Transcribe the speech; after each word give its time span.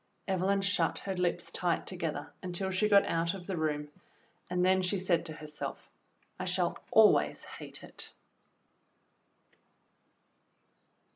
Evelyn 0.27 0.61
shut 0.61 0.97
her 1.05 1.15
lips 1.15 1.51
tight 1.51 1.85
together 1.85 2.33
until 2.41 2.71
she 2.71 2.89
got 2.89 3.05
out 3.05 3.35
of 3.35 3.45
the 3.45 3.55
room, 3.55 3.89
and 4.49 4.65
then 4.65 4.81
she 4.81 4.97
said 4.97 5.23
to 5.27 5.33
herself, 5.33 5.91
"I 6.39 6.45
shall 6.45 6.79
always 6.91 7.43
hate 7.43 7.83
it." 7.83 8.11